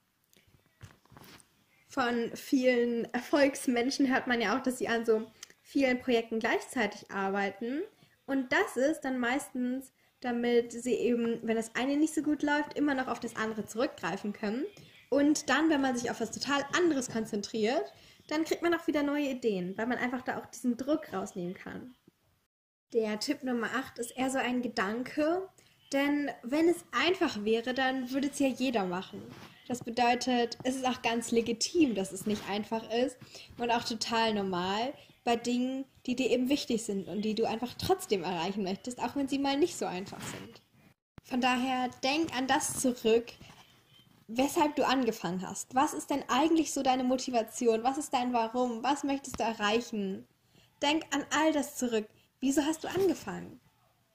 Von 1.88 2.30
vielen 2.34 3.12
Erfolgsmenschen 3.12 4.12
hört 4.12 4.28
man 4.28 4.40
ja 4.40 4.56
auch, 4.56 4.62
dass 4.62 4.78
sie 4.78 4.86
an 4.86 5.04
so 5.04 5.26
vielen 5.60 5.98
Projekten 5.98 6.38
gleichzeitig 6.38 7.10
arbeiten. 7.10 7.80
Und 8.26 8.52
das 8.52 8.76
ist 8.76 9.00
dann 9.00 9.18
meistens 9.18 9.92
damit 10.20 10.72
sie 10.72 10.94
eben, 10.94 11.40
wenn 11.42 11.56
das 11.56 11.74
eine 11.74 11.96
nicht 11.96 12.14
so 12.14 12.22
gut 12.22 12.42
läuft, 12.42 12.76
immer 12.76 12.94
noch 12.94 13.08
auf 13.08 13.20
das 13.20 13.36
andere 13.36 13.64
zurückgreifen 13.64 14.32
können. 14.32 14.64
Und 15.08 15.48
dann, 15.48 15.70
wenn 15.70 15.80
man 15.80 15.96
sich 15.96 16.10
auf 16.10 16.20
was 16.20 16.30
total 16.30 16.62
anderes 16.76 17.10
konzentriert, 17.10 17.92
dann 18.28 18.44
kriegt 18.44 18.62
man 18.62 18.74
auch 18.74 18.86
wieder 18.86 19.02
neue 19.02 19.30
Ideen, 19.30 19.76
weil 19.76 19.86
man 19.86 19.98
einfach 19.98 20.22
da 20.22 20.38
auch 20.38 20.46
diesen 20.46 20.76
Druck 20.76 21.12
rausnehmen 21.12 21.54
kann. 21.54 21.94
Der 22.92 23.18
Tipp 23.18 23.42
Nummer 23.42 23.70
8 23.74 23.98
ist 23.98 24.16
eher 24.16 24.30
so 24.30 24.38
ein 24.38 24.62
Gedanke, 24.62 25.48
denn 25.92 26.30
wenn 26.42 26.68
es 26.68 26.84
einfach 26.92 27.44
wäre, 27.44 27.74
dann 27.74 28.10
würde 28.10 28.28
es 28.28 28.38
ja 28.38 28.48
jeder 28.48 28.84
machen. 28.84 29.22
Das 29.68 29.84
bedeutet, 29.84 30.58
es 30.64 30.76
ist 30.76 30.86
auch 30.86 31.02
ganz 31.02 31.30
legitim, 31.30 31.94
dass 31.94 32.12
es 32.12 32.26
nicht 32.26 32.42
einfach 32.48 32.88
ist 32.90 33.16
und 33.58 33.70
auch 33.70 33.84
total 33.84 34.34
normal, 34.34 34.92
bei 35.24 35.36
Dingen, 35.36 35.84
die 36.06 36.16
dir 36.16 36.30
eben 36.30 36.48
wichtig 36.48 36.82
sind 36.84 37.08
und 37.08 37.22
die 37.22 37.34
du 37.34 37.44
einfach 37.44 37.74
trotzdem 37.74 38.24
erreichen 38.24 38.62
möchtest, 38.62 38.98
auch 39.00 39.16
wenn 39.16 39.28
sie 39.28 39.38
mal 39.38 39.56
nicht 39.56 39.76
so 39.76 39.86
einfach 39.86 40.20
sind. 40.20 40.62
Von 41.24 41.40
daher 41.40 41.88
denk 42.02 42.34
an 42.36 42.46
das 42.46 42.80
zurück, 42.80 43.32
weshalb 44.26 44.76
du 44.76 44.86
angefangen 44.86 45.46
hast. 45.46 45.74
Was 45.74 45.92
ist 45.92 46.10
denn 46.10 46.24
eigentlich 46.28 46.72
so 46.72 46.82
deine 46.82 47.04
Motivation? 47.04 47.84
Was 47.84 47.98
ist 47.98 48.12
dein 48.12 48.32
Warum? 48.32 48.82
Was 48.82 49.04
möchtest 49.04 49.38
du 49.38 49.44
erreichen? 49.44 50.26
Denk 50.82 51.04
an 51.14 51.24
all 51.30 51.52
das 51.52 51.76
zurück. 51.76 52.08
Wieso 52.40 52.64
hast 52.64 52.82
du 52.82 52.88
angefangen? 52.88 53.60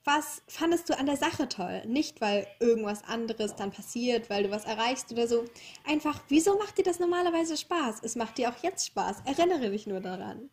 Was 0.07 0.43
fandest 0.47 0.87
du 0.87 0.97
an 0.97 1.07
der 1.07 1.17
Sache 1.17 1.49
toll? 1.49 1.81
Nicht, 1.87 2.21
weil 2.21 2.45
irgendwas 2.59 3.03
anderes 3.05 3.55
dann 3.55 3.71
passiert, 3.71 4.29
weil 4.29 4.43
du 4.43 4.51
was 4.51 4.65
erreichst 4.65 5.11
oder 5.11 5.27
so. 5.27 5.45
Einfach, 5.83 6.21
wieso 6.29 6.59
macht 6.59 6.77
dir 6.77 6.83
das 6.83 6.99
normalerweise 6.99 7.57
Spaß? 7.57 8.01
Es 8.03 8.15
macht 8.15 8.37
dir 8.37 8.49
auch 8.49 8.63
jetzt 8.63 8.85
Spaß. 8.85 9.23
Erinnere 9.25 9.71
dich 9.71 9.87
nur 9.87 10.01
daran. 10.01 10.51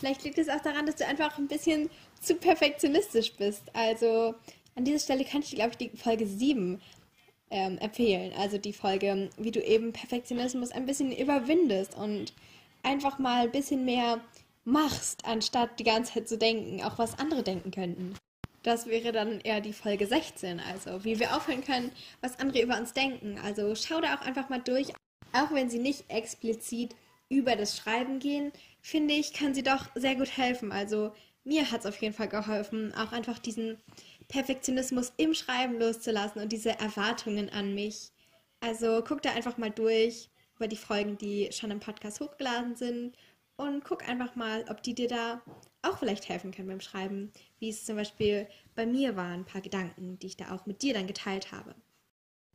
Vielleicht 0.00 0.24
liegt 0.24 0.38
es 0.38 0.48
auch 0.48 0.60
daran, 0.60 0.86
dass 0.86 0.96
du 0.96 1.06
einfach 1.06 1.38
ein 1.38 1.46
bisschen 1.46 1.88
zu 2.20 2.34
perfektionistisch 2.34 3.34
bist. 3.34 3.62
Also 3.74 4.34
an 4.74 4.84
dieser 4.84 4.98
Stelle 4.98 5.24
kann 5.24 5.42
ich 5.42 5.50
dir, 5.50 5.56
glaube 5.56 5.70
ich, 5.70 5.76
die 5.76 5.96
Folge 5.96 6.26
7 6.26 6.80
ähm, 7.50 7.78
empfehlen. 7.78 8.32
Also 8.36 8.58
die 8.58 8.72
Folge, 8.72 9.30
wie 9.36 9.52
du 9.52 9.62
eben 9.62 9.92
Perfektionismus 9.92 10.72
ein 10.72 10.86
bisschen 10.86 11.12
überwindest 11.12 11.94
und 11.94 12.32
einfach 12.82 13.20
mal 13.20 13.44
ein 13.44 13.52
bisschen 13.52 13.84
mehr 13.84 14.20
machst, 14.64 15.24
anstatt 15.26 15.78
die 15.78 15.84
ganze 15.84 16.14
Zeit 16.14 16.28
zu 16.28 16.38
denken, 16.38 16.82
auch 16.82 16.98
was 16.98 17.18
andere 17.20 17.44
denken 17.44 17.70
könnten. 17.70 18.14
Das 18.62 18.86
wäre 18.86 19.12
dann 19.12 19.40
eher 19.40 19.60
die 19.60 19.72
Folge 19.72 20.06
16, 20.06 20.60
also 20.60 21.02
wie 21.04 21.18
wir 21.18 21.34
aufhören 21.34 21.64
können, 21.64 21.92
was 22.20 22.38
andere 22.38 22.62
über 22.62 22.78
uns 22.78 22.92
denken. 22.92 23.38
Also 23.42 23.74
schau 23.74 24.00
da 24.00 24.16
auch 24.16 24.20
einfach 24.20 24.50
mal 24.50 24.60
durch, 24.60 24.92
auch 25.32 25.50
wenn 25.52 25.70
sie 25.70 25.78
nicht 25.78 26.10
explizit 26.10 26.94
über 27.30 27.56
das 27.56 27.76
Schreiben 27.76 28.18
gehen, 28.18 28.52
finde 28.82 29.14
ich, 29.14 29.32
kann 29.32 29.54
sie 29.54 29.62
doch 29.62 29.86
sehr 29.94 30.16
gut 30.16 30.36
helfen. 30.36 30.72
Also 30.72 31.12
mir 31.44 31.70
hat 31.70 31.80
es 31.80 31.86
auf 31.86 31.96
jeden 32.02 32.14
Fall 32.14 32.28
geholfen, 32.28 32.92
auch 32.94 33.12
einfach 33.12 33.38
diesen 33.38 33.78
Perfektionismus 34.28 35.12
im 35.16 35.32
Schreiben 35.34 35.78
loszulassen 35.78 36.42
und 36.42 36.52
diese 36.52 36.78
Erwartungen 36.78 37.48
an 37.50 37.74
mich. 37.74 38.10
Also 38.60 39.02
guck 39.06 39.22
da 39.22 39.30
einfach 39.32 39.56
mal 39.56 39.70
durch 39.70 40.28
über 40.56 40.68
die 40.68 40.76
Folgen, 40.76 41.16
die 41.16 41.50
schon 41.52 41.70
im 41.70 41.80
Podcast 41.80 42.20
hochgeladen 42.20 42.76
sind. 42.76 43.16
und 43.56 43.84
guck 43.84 44.08
einfach 44.08 44.36
mal, 44.36 44.64
ob 44.70 44.82
die 44.82 44.94
dir 44.94 45.08
da 45.08 45.42
auch 45.82 45.98
vielleicht 45.98 46.28
helfen 46.28 46.52
können 46.52 46.68
beim 46.68 46.80
Schreiben, 46.80 47.32
wie 47.58 47.70
es 47.70 47.84
zum 47.84 47.96
Beispiel 47.96 48.48
bei 48.74 48.86
mir 48.86 49.16
war, 49.16 49.32
ein 49.32 49.44
paar 49.44 49.60
Gedanken, 49.60 50.18
die 50.18 50.28
ich 50.28 50.36
da 50.36 50.54
auch 50.54 50.66
mit 50.66 50.82
dir 50.82 50.94
dann 50.94 51.06
geteilt 51.06 51.52
habe. 51.52 51.74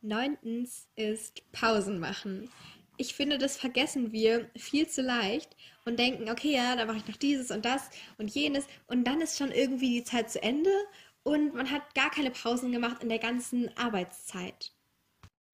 Neuntens 0.02 0.88
ist 0.96 1.42
Pausen 1.52 2.00
machen. 2.00 2.50
Ich 2.98 3.14
finde, 3.14 3.38
das 3.38 3.58
vergessen 3.58 4.12
wir 4.12 4.50
viel 4.56 4.88
zu 4.88 5.02
leicht 5.02 5.56
und 5.84 6.00
denken, 6.00 6.30
okay, 6.30 6.54
ja, 6.54 6.76
da 6.76 6.86
mache 6.86 6.98
ich 6.98 7.08
noch 7.08 7.18
dieses 7.18 7.52
und 7.52 7.66
das 7.66 7.90
und 8.18 8.30
jenes 8.30 8.66
und 8.88 9.04
dann 9.06 9.20
ist 9.22 9.38
schon 9.38 9.52
irgendwie 9.52 10.00
die 10.00 10.04
Zeit 10.04 10.32
zu 10.32 10.42
Ende 10.42 10.72
und 11.24 11.56
man 11.56 11.72
hat 11.72 11.96
gar 11.96 12.12
keine 12.12 12.32
Pausen 12.32 12.72
gemacht 12.72 13.02
in 13.02 13.10
der 13.10 13.20
ganzen 13.20 13.76
Arbeitszeit 13.78 14.75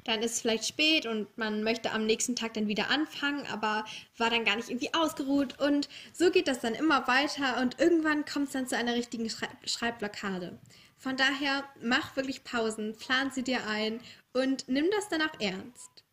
dann 0.03 0.21
ist 0.21 0.33
es 0.33 0.41
vielleicht 0.41 0.65
spät 0.65 1.05
und 1.05 1.37
man 1.37 1.63
möchte 1.63 1.91
am 1.91 2.05
nächsten 2.05 2.35
Tag 2.35 2.53
dann 2.53 2.67
wieder 2.67 2.89
anfangen, 2.89 3.45
aber 3.47 3.85
war 4.17 4.29
dann 4.29 4.45
gar 4.45 4.55
nicht 4.55 4.69
irgendwie 4.69 4.93
ausgeruht. 4.93 5.59
Und 5.59 5.89
so 6.13 6.31
geht 6.31 6.47
das 6.47 6.59
dann 6.59 6.73
immer 6.73 7.07
weiter 7.07 7.61
und 7.61 7.79
irgendwann 7.79 8.25
kommt 8.25 8.47
es 8.47 8.53
dann 8.53 8.67
zu 8.67 8.75
einer 8.77 8.95
richtigen 8.95 9.29
Schrei 9.29 9.49
Schreibblockade. 9.65 10.59
Von 10.97 11.17
daher 11.17 11.63
mach 11.81 12.15
wirklich 12.15 12.43
Pausen, 12.43 12.95
plan 12.95 13.31
sie 13.31 13.43
dir 13.43 13.67
ein 13.67 13.99
und 14.33 14.67
nimm 14.67 14.85
das 14.91 15.09
dann 15.09 15.21
auch 15.21 15.39
ernst. 15.39 16.03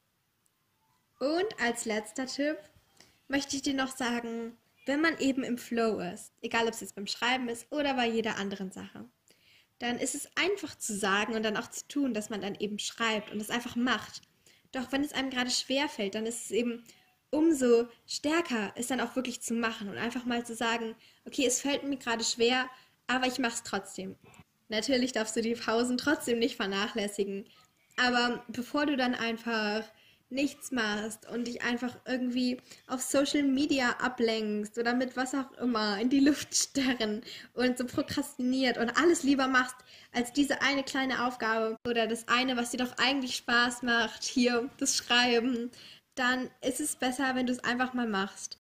Und 1.18 1.46
als 1.60 1.84
letzter 1.84 2.26
Tipp 2.26 2.56
möchte 3.28 3.56
ich 3.56 3.62
dir 3.62 3.74
noch 3.74 3.94
sagen, 3.94 4.56
wenn 4.86 5.00
man 5.00 5.18
eben 5.18 5.42
im 5.42 5.58
Flow 5.58 6.00
ist, 6.00 6.32
egal 6.40 6.66
ob 6.66 6.72
es 6.72 6.80
jetzt 6.80 6.94
beim 6.94 7.06
Schreiben 7.06 7.48
ist 7.48 7.70
oder 7.70 7.94
bei 7.94 8.08
jeder 8.08 8.36
anderen 8.36 8.72
Sache, 8.72 9.04
dann 9.78 9.98
ist 9.98 10.14
es 10.14 10.28
einfach 10.34 10.76
zu 10.76 10.96
sagen 10.96 11.34
und 11.34 11.42
dann 11.42 11.56
auch 11.56 11.68
zu 11.68 11.86
tun, 11.86 12.14
dass 12.14 12.30
man 12.30 12.40
dann 12.40 12.56
eben 12.56 12.78
schreibt 12.78 13.30
und 13.30 13.40
es 13.40 13.50
einfach 13.50 13.76
macht. 13.76 14.22
Doch 14.72 14.92
wenn 14.92 15.04
es 15.04 15.12
einem 15.12 15.30
gerade 15.30 15.50
schwer 15.50 15.88
fällt, 15.88 16.14
dann 16.14 16.26
ist 16.26 16.46
es 16.46 16.50
eben 16.50 16.84
umso 17.30 17.88
stärker, 18.06 18.72
es 18.74 18.86
dann 18.88 19.00
auch 19.00 19.14
wirklich 19.14 19.40
zu 19.40 19.54
machen 19.54 19.88
und 19.88 19.98
einfach 19.98 20.24
mal 20.24 20.44
zu 20.44 20.54
sagen, 20.54 20.94
okay, 21.26 21.46
es 21.46 21.60
fällt 21.60 21.84
mir 21.84 21.96
gerade 21.96 22.24
schwer, 22.24 22.68
aber 23.06 23.26
ich 23.26 23.38
mache 23.38 23.54
es 23.54 23.62
trotzdem. 23.62 24.16
Natürlich 24.68 25.12
darfst 25.12 25.36
du 25.36 25.42
die 25.42 25.54
Pausen 25.54 25.96
trotzdem 25.96 26.38
nicht 26.38 26.56
vernachlässigen, 26.56 27.46
aber 27.96 28.44
bevor 28.48 28.86
du 28.86 28.96
dann 28.96 29.14
einfach 29.14 29.84
nichts 30.30 30.70
machst 30.72 31.28
und 31.28 31.46
dich 31.46 31.62
einfach 31.62 31.96
irgendwie 32.06 32.60
auf 32.86 33.00
Social 33.00 33.42
Media 33.42 33.90
ablenkst 34.00 34.78
oder 34.78 34.94
mit 34.94 35.16
was 35.16 35.34
auch 35.34 35.50
immer 35.58 35.98
in 35.98 36.10
die 36.10 36.20
Luft 36.20 36.54
starren 36.54 37.22
und 37.54 37.78
so 37.78 37.86
prokrastiniert 37.86 38.78
und 38.78 38.90
alles 38.90 39.22
lieber 39.22 39.48
machst 39.48 39.76
als 40.12 40.32
diese 40.32 40.62
eine 40.62 40.82
kleine 40.82 41.26
Aufgabe 41.26 41.76
oder 41.86 42.06
das 42.06 42.28
eine, 42.28 42.56
was 42.56 42.70
dir 42.70 42.78
doch 42.78 42.96
eigentlich 42.98 43.36
Spaß 43.36 43.82
macht, 43.82 44.24
hier 44.24 44.68
das 44.78 44.96
Schreiben, 44.96 45.70
dann 46.14 46.50
ist 46.62 46.80
es 46.80 46.96
besser, 46.96 47.34
wenn 47.34 47.46
du 47.46 47.52
es 47.52 47.64
einfach 47.64 47.94
mal 47.94 48.08
machst. 48.08 48.58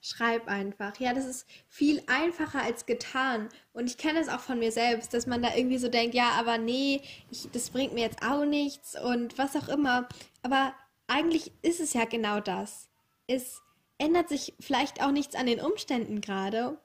Schreib 0.00 0.46
einfach. 0.46 0.98
Ja, 1.00 1.14
das 1.14 1.26
ist 1.26 1.48
viel 1.68 2.00
einfacher 2.06 2.62
als 2.62 2.86
getan. 2.86 3.48
Und 3.72 3.86
ich 3.90 3.98
kenne 3.98 4.20
es 4.20 4.28
auch 4.28 4.40
von 4.40 4.58
mir 4.58 4.70
selbst, 4.70 5.12
dass 5.12 5.26
man 5.26 5.42
da 5.42 5.54
irgendwie 5.56 5.78
so 5.78 5.88
denkt, 5.88 6.14
ja, 6.14 6.30
aber 6.38 6.58
nee, 6.58 7.02
ich, 7.30 7.48
das 7.50 7.70
bringt 7.70 7.92
mir 7.92 8.02
jetzt 8.02 8.22
auch 8.22 8.44
nichts 8.44 9.00
und 9.00 9.36
was 9.36 9.56
auch 9.56 9.68
immer. 9.68 10.08
Aber 10.42 10.74
eigentlich 11.06 11.52
ist 11.62 11.80
es 11.80 11.92
ja 11.92 12.04
genau 12.04 12.40
das. 12.40 12.88
Es 13.26 13.62
ändert 13.98 14.28
sich 14.28 14.54
vielleicht 14.60 15.02
auch 15.02 15.10
nichts 15.10 15.34
an 15.34 15.46
den 15.46 15.60
Umständen 15.60 16.20
gerade. 16.20 16.78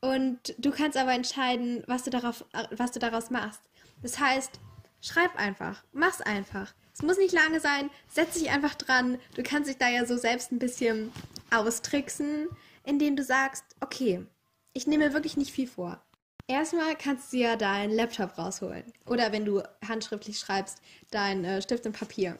Und 0.00 0.54
du 0.58 0.70
kannst 0.70 0.96
aber 0.96 1.12
entscheiden, 1.12 1.82
was 1.86 2.04
du, 2.04 2.10
darauf, 2.10 2.44
was 2.70 2.92
du 2.92 3.00
daraus 3.00 3.30
machst. 3.30 3.62
Das 4.02 4.18
heißt, 4.20 4.60
schreib 5.00 5.36
einfach, 5.36 5.82
mach's 5.92 6.20
einfach. 6.20 6.72
Es 6.94 7.02
muss 7.02 7.18
nicht 7.18 7.32
lange 7.32 7.60
sein, 7.60 7.90
setz 8.08 8.34
dich 8.34 8.50
einfach 8.50 8.74
dran. 8.74 9.18
Du 9.34 9.42
kannst 9.42 9.68
dich 9.68 9.76
da 9.76 9.88
ja 9.88 10.04
so 10.06 10.16
selbst 10.16 10.52
ein 10.52 10.58
bisschen 10.58 11.12
austricksen, 11.50 12.48
indem 12.84 13.16
du 13.16 13.24
sagst, 13.24 13.64
okay, 13.80 14.24
ich 14.72 14.86
nehme 14.86 15.12
wirklich 15.12 15.36
nicht 15.36 15.52
viel 15.52 15.66
vor. 15.66 16.00
Erstmal 16.46 16.96
kannst 16.96 17.32
du 17.32 17.36
ja 17.36 17.56
deinen 17.56 17.92
Laptop 17.92 18.38
rausholen. 18.38 18.84
Oder 19.04 19.32
wenn 19.32 19.44
du 19.44 19.62
handschriftlich 19.86 20.38
schreibst, 20.38 20.80
dein 21.10 21.44
äh, 21.44 21.60
Stift 21.60 21.84
und 21.84 21.92
Papier. 21.92 22.38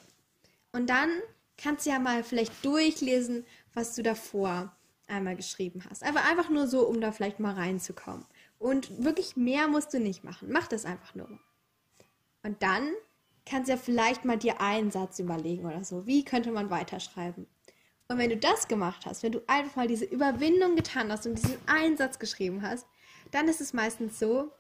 Und 0.73 0.91
dann 0.91 1.11
kannst 1.57 1.87
du 1.87 1.91
ja 1.91 1.99
mal 1.99 2.23
vielleicht 2.23 2.65
durchlesen, 2.65 3.45
was 3.75 3.95
du 3.95 4.03
davor 4.03 4.75
einmal 5.07 5.37
geschrieben 5.37 5.83
hast. 5.89 6.05
Aber 6.05 6.25
einfach 6.25 6.51
nur 6.51 6.67
so, 6.67 6.87
um 6.87 7.01
da 7.01 7.13
vielleicht 7.13 7.41
mal 7.41 7.55
reinzukommen. 7.55 8.25
Und 8.59 9.05
wirklich 9.05 9.37
mehr 9.37 9.69
musst 9.69 9.93
du 9.95 10.01
nicht 10.01 10.25
machen. 10.25 10.51
Mach 10.53 10.69
das 10.69 10.85
einfach 10.85 11.15
nur. 11.15 11.29
Und 12.43 12.63
dann 12.63 12.93
kannst 13.47 13.69
du 13.69 13.73
ja 13.73 13.79
vielleicht 13.79 14.25
mal 14.25 14.37
dir 14.37 14.61
einen 14.61 14.91
Satz 14.91 15.19
überlegen 15.19 15.65
oder 15.65 15.85
so. 15.85 16.07
Wie 16.07 16.25
könnte 16.25 16.53
man 16.53 16.71
weiterschreiben? 16.71 17.47
Und 18.09 18.19
wenn 18.19 18.31
du 18.31 18.37
das 18.37 18.69
gemacht 18.69 19.05
hast, 19.07 19.23
wenn 19.23 19.33
du 19.33 19.43
einfach 19.47 19.77
mal 19.77 19.89
diese 19.89 20.05
Überwindung 20.05 20.77
getan 20.77 21.11
hast 21.13 21.27
und 21.27 21.35
diesen 21.35 21.59
einen 21.67 21.97
Satz 21.97 22.19
geschrieben 22.19 22.63
hast, 22.63 22.87
dann 23.31 23.49
ist 23.49 23.61
es 23.61 23.75
meistens 23.75 24.19
so, 24.19 24.53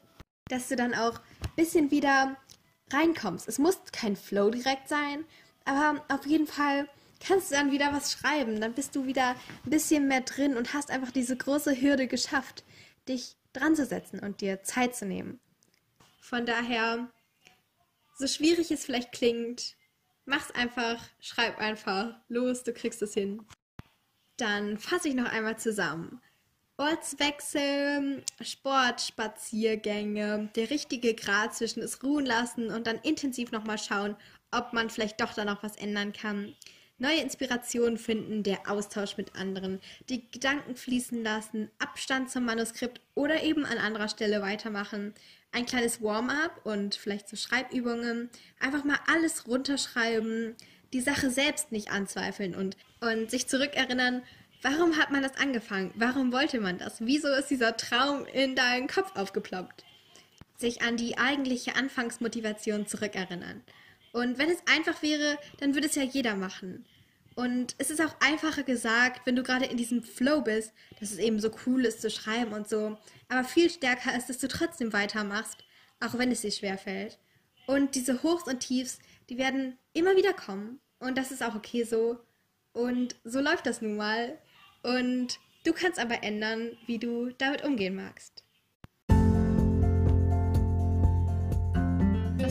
dass 0.48 0.68
du 0.68 0.76
dann 0.76 0.94
auch 0.94 1.18
ein 1.18 1.54
bisschen 1.56 1.90
wieder 1.90 2.36
reinkommst. 2.92 3.48
Es 3.48 3.58
muss 3.58 3.80
kein 3.92 4.16
Flow 4.16 4.50
direkt 4.50 4.88
sein, 4.88 5.24
aber 5.68 6.04
auf 6.08 6.26
jeden 6.26 6.46
Fall 6.46 6.88
kannst 7.20 7.50
du 7.50 7.54
dann 7.54 7.70
wieder 7.70 7.92
was 7.92 8.12
schreiben. 8.12 8.60
Dann 8.60 8.74
bist 8.74 8.96
du 8.96 9.06
wieder 9.06 9.36
ein 9.64 9.70
bisschen 9.70 10.08
mehr 10.08 10.22
drin 10.22 10.56
und 10.56 10.72
hast 10.72 10.90
einfach 10.90 11.10
diese 11.10 11.36
große 11.36 11.80
Hürde 11.80 12.06
geschafft, 12.06 12.64
dich 13.08 13.36
dran 13.52 13.76
zu 13.76 13.84
setzen 13.84 14.20
und 14.20 14.40
dir 14.40 14.62
Zeit 14.62 14.96
zu 14.96 15.04
nehmen. 15.04 15.40
Von 16.20 16.46
daher, 16.46 17.10
so 18.18 18.26
schwierig 18.26 18.70
es 18.70 18.84
vielleicht 18.84 19.12
klingt, 19.12 19.76
mach's 20.24 20.50
einfach, 20.52 21.02
schreib 21.20 21.58
einfach, 21.58 22.14
los, 22.28 22.64
du 22.64 22.72
kriegst 22.72 23.02
es 23.02 23.14
hin. 23.14 23.42
Dann 24.36 24.78
fasse 24.78 25.08
ich 25.08 25.14
noch 25.14 25.30
einmal 25.30 25.58
zusammen. 25.58 26.20
Ortswechsel, 26.76 28.22
Sportspaziergänge, 28.40 30.50
der 30.54 30.70
richtige 30.70 31.14
Grad 31.14 31.56
zwischen 31.56 31.82
es 31.82 32.04
ruhen 32.04 32.24
lassen 32.24 32.70
und 32.70 32.86
dann 32.86 32.98
intensiv 32.98 33.50
nochmal 33.50 33.78
schauen, 33.78 34.14
ob 34.50 34.72
man 34.72 34.90
vielleicht 34.90 35.20
doch 35.20 35.34
da 35.34 35.44
noch 35.44 35.62
was 35.62 35.76
ändern 35.76 36.12
kann. 36.12 36.54
Neue 37.00 37.20
Inspirationen 37.20 37.96
finden, 37.96 38.42
der 38.42 38.68
Austausch 38.68 39.16
mit 39.16 39.36
anderen, 39.36 39.80
die 40.08 40.28
Gedanken 40.32 40.74
fließen 40.74 41.22
lassen, 41.22 41.70
Abstand 41.78 42.28
zum 42.28 42.44
Manuskript 42.44 43.00
oder 43.14 43.42
eben 43.44 43.64
an 43.64 43.78
anderer 43.78 44.08
Stelle 44.08 44.42
weitermachen. 44.42 45.14
Ein 45.52 45.64
kleines 45.64 46.02
Warm-up 46.02 46.60
und 46.64 46.96
vielleicht 46.96 47.28
so 47.28 47.36
Schreibübungen. 47.36 48.30
Einfach 48.58 48.82
mal 48.82 48.98
alles 49.06 49.46
runterschreiben, 49.46 50.56
die 50.92 51.00
Sache 51.00 51.30
selbst 51.30 51.70
nicht 51.70 51.90
anzweifeln 51.92 52.56
und, 52.56 52.76
und 53.00 53.30
sich 53.30 53.46
zurückerinnern, 53.46 54.22
warum 54.62 54.96
hat 54.96 55.12
man 55.12 55.22
das 55.22 55.36
angefangen? 55.36 55.92
Warum 55.94 56.32
wollte 56.32 56.58
man 56.58 56.78
das? 56.78 56.96
Wieso 57.00 57.28
ist 57.28 57.48
dieser 57.48 57.76
Traum 57.76 58.26
in 58.26 58.56
deinen 58.56 58.88
Kopf 58.88 59.14
aufgeploppt? 59.14 59.84
Sich 60.56 60.82
an 60.82 60.96
die 60.96 61.16
eigentliche 61.16 61.76
Anfangsmotivation 61.76 62.88
zurückerinnern. 62.88 63.62
Und 64.18 64.36
wenn 64.36 64.50
es 64.50 64.66
einfach 64.66 65.00
wäre, 65.00 65.38
dann 65.60 65.74
würde 65.74 65.86
es 65.86 65.94
ja 65.94 66.02
jeder 66.02 66.34
machen. 66.34 66.84
Und 67.36 67.76
es 67.78 67.88
ist 67.88 68.00
auch 68.00 68.16
einfacher 68.18 68.64
gesagt, 68.64 69.24
wenn 69.24 69.36
du 69.36 69.44
gerade 69.44 69.66
in 69.66 69.76
diesem 69.76 70.02
Flow 70.02 70.40
bist, 70.40 70.72
dass 70.98 71.12
es 71.12 71.18
eben 71.18 71.38
so 71.38 71.52
cool 71.66 71.84
ist 71.84 72.00
zu 72.00 72.10
schreiben 72.10 72.52
und 72.52 72.68
so. 72.68 72.98
Aber 73.28 73.44
viel 73.44 73.70
stärker 73.70 74.16
ist, 74.16 74.28
dass 74.28 74.38
du 74.38 74.48
trotzdem 74.48 74.92
weitermachst, 74.92 75.58
auch 76.00 76.18
wenn 76.18 76.32
es 76.32 76.40
dir 76.40 76.50
schwerfällt. 76.50 77.16
Und 77.68 77.94
diese 77.94 78.24
Hochs 78.24 78.48
und 78.48 78.58
Tiefs, 78.58 78.98
die 79.30 79.38
werden 79.38 79.78
immer 79.92 80.16
wieder 80.16 80.32
kommen. 80.32 80.80
Und 80.98 81.16
das 81.16 81.30
ist 81.30 81.44
auch 81.44 81.54
okay 81.54 81.84
so. 81.84 82.18
Und 82.72 83.14
so 83.22 83.40
läuft 83.40 83.66
das 83.66 83.82
nun 83.82 83.96
mal. 83.96 84.36
Und 84.82 85.38
du 85.64 85.72
kannst 85.72 86.00
aber 86.00 86.24
ändern, 86.24 86.76
wie 86.86 86.98
du 86.98 87.30
damit 87.38 87.62
umgehen 87.62 87.94
magst. 87.94 88.37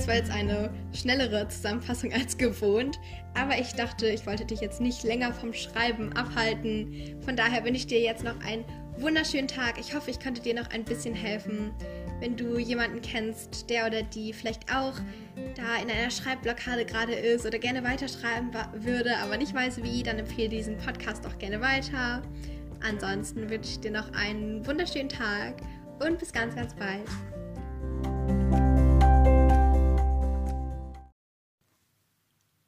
War 0.07 0.15
jetzt 0.15 0.31
eine 0.31 0.69
schnellere 0.93 1.49
Zusammenfassung 1.49 2.13
als 2.13 2.37
gewohnt, 2.37 2.97
aber 3.33 3.59
ich 3.59 3.73
dachte, 3.73 4.07
ich 4.07 4.25
wollte 4.25 4.45
dich 4.45 4.61
jetzt 4.61 4.79
nicht 4.79 5.03
länger 5.03 5.33
vom 5.33 5.53
Schreiben 5.53 6.13
abhalten. 6.13 7.17
Von 7.25 7.35
daher 7.35 7.65
wünsche 7.65 7.81
ich 7.81 7.87
dir 7.87 7.99
jetzt 7.99 8.23
noch 8.23 8.39
einen 8.39 8.63
wunderschönen 8.99 9.49
Tag. 9.49 9.77
Ich 9.77 9.93
hoffe, 9.93 10.09
ich 10.09 10.21
konnte 10.21 10.41
dir 10.41 10.53
noch 10.53 10.69
ein 10.69 10.85
bisschen 10.85 11.13
helfen. 11.13 11.71
Wenn 12.21 12.37
du 12.37 12.57
jemanden 12.57 13.01
kennst, 13.01 13.69
der 13.69 13.85
oder 13.85 14.01
die 14.01 14.31
vielleicht 14.31 14.73
auch 14.73 14.93
da 15.55 15.75
in 15.83 15.91
einer 15.91 16.09
Schreibblockade 16.09 16.85
gerade 16.85 17.13
ist 17.13 17.45
oder 17.45 17.59
gerne 17.59 17.83
weiterschreiben 17.83 18.51
würde, 18.75 19.17
aber 19.17 19.35
nicht 19.35 19.53
weiß 19.53 19.83
wie, 19.83 20.03
dann 20.03 20.19
empfehle 20.19 20.47
diesen 20.47 20.77
Podcast 20.77 21.27
auch 21.27 21.37
gerne 21.37 21.59
weiter. 21.59 22.21
Ansonsten 22.81 23.49
wünsche 23.49 23.71
ich 23.71 23.79
dir 23.81 23.91
noch 23.91 24.09
einen 24.13 24.65
wunderschönen 24.65 25.09
Tag 25.09 25.55
und 25.99 26.17
bis 26.17 26.31
ganz, 26.31 26.55
ganz 26.55 26.73
bald. 26.75 27.03